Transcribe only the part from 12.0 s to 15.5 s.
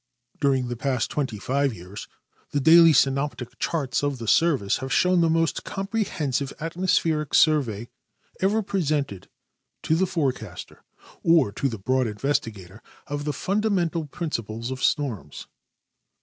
investigator of the fundamental principles of storms.